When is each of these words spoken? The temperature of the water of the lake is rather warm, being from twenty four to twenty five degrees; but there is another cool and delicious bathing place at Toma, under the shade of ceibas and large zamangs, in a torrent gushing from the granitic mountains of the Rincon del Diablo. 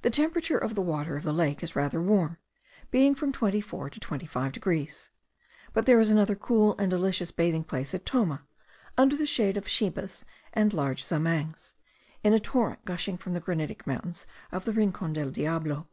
The 0.00 0.08
temperature 0.08 0.56
of 0.56 0.74
the 0.74 0.80
water 0.80 1.18
of 1.18 1.22
the 1.22 1.34
lake 1.34 1.62
is 1.62 1.76
rather 1.76 2.00
warm, 2.00 2.38
being 2.90 3.14
from 3.14 3.30
twenty 3.30 3.60
four 3.60 3.90
to 3.90 4.00
twenty 4.00 4.24
five 4.24 4.52
degrees; 4.52 5.10
but 5.74 5.84
there 5.84 6.00
is 6.00 6.08
another 6.08 6.34
cool 6.34 6.74
and 6.78 6.90
delicious 6.90 7.30
bathing 7.30 7.64
place 7.64 7.92
at 7.92 8.06
Toma, 8.06 8.46
under 8.96 9.16
the 9.16 9.26
shade 9.26 9.58
of 9.58 9.68
ceibas 9.68 10.24
and 10.54 10.72
large 10.72 11.04
zamangs, 11.04 11.74
in 12.24 12.32
a 12.32 12.40
torrent 12.40 12.86
gushing 12.86 13.18
from 13.18 13.34
the 13.34 13.40
granitic 13.40 13.86
mountains 13.86 14.26
of 14.50 14.64
the 14.64 14.72
Rincon 14.72 15.12
del 15.12 15.30
Diablo. 15.30 15.86